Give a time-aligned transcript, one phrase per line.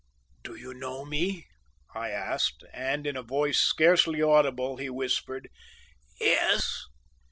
[0.43, 1.45] "Do you know me?"
[1.93, 5.47] I asked, and in a voice scarcely audible, he whispered
[6.19, 6.85] "Yes."